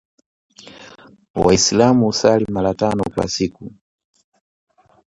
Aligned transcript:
Waislamu 1.43 2.05
husali 2.05 2.45
mara 2.51 2.73
tano 2.73 3.03
kwa 3.15 3.27
siku 3.27 3.71